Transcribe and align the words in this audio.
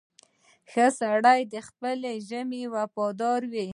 •ښه 0.71 0.85
سړی 0.99 1.39
د 1.53 1.55
خپلې 1.67 2.13
ژمنې 2.29 2.63
وفادار 2.75 3.41
وي. 3.53 3.69